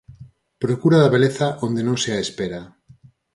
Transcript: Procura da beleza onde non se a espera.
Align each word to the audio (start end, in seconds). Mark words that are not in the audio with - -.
Procura 0.63 0.97
da 1.01 1.13
beleza 1.15 1.47
onde 1.65 1.81
non 1.87 1.97
se 2.03 2.09
a 2.13 2.21
espera. 2.25 2.61